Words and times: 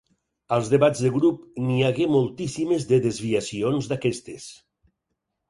Als 0.55 0.69
debats 0.73 1.03
de 1.07 1.11
grup 1.17 1.43
n'hi 1.65 1.75
hagué 1.89 2.07
moltíssimes 2.15 2.89
de 2.93 3.01
desviacions 3.05 3.93
d'aquestes. 3.93 4.51